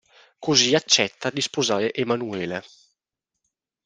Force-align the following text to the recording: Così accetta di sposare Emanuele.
Così 0.39 0.73
accetta 0.73 1.29
di 1.29 1.41
sposare 1.41 1.93
Emanuele. 1.93 2.65